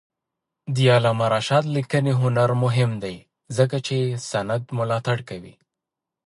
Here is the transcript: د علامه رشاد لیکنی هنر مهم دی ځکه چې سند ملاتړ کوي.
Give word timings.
د 0.75 0.77
علامه 0.95 1.25
رشاد 1.33 1.65
لیکنی 1.75 2.13
هنر 2.21 2.49
مهم 2.63 2.91
دی 3.03 3.15
ځکه 3.57 3.77
چې 3.87 3.97
سند 4.29 4.63
ملاتړ 4.77 5.17
کوي. 5.29 5.53